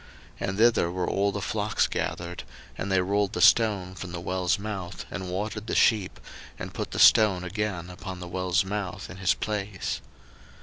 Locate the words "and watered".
5.11-5.67